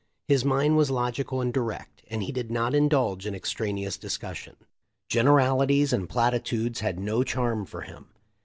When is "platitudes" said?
6.09-6.79